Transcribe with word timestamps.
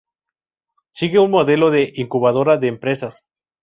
Sigue 0.89 1.19
un 1.19 1.29
modelo 1.29 1.69
de 1.69 1.93
incubadora 1.95 2.57
de 2.57 2.69
empresas. 2.69 3.23